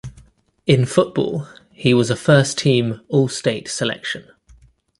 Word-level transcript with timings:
In 0.65 0.87
football, 0.87 1.47
he 1.71 1.93
was 1.93 2.09
a 2.09 2.15
first 2.15 2.57
team 2.57 3.01
All-State 3.07 3.67
selection. 3.67 4.27